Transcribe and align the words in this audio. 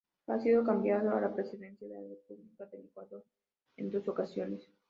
Ha 0.25 0.39
sido 0.39 0.63
candidato 0.63 1.11
a 1.11 1.21
la 1.21 1.31
presidencia 1.35 1.87
de 1.87 1.93
la 1.93 2.01
República 2.01 2.65
del 2.65 2.85
Ecuador 2.85 3.23
en 3.77 3.91
dos 3.91 4.07
ocasiones. 4.07 4.67